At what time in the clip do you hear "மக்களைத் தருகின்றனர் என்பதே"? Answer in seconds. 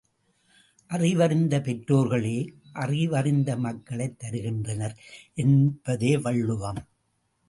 3.57-6.17